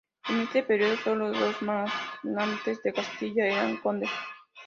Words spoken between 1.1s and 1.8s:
dos